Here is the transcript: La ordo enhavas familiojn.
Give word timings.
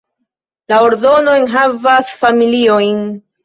La 0.73 0.79
ordo 0.85 1.11
enhavas 1.35 2.13
familiojn. 2.25 3.09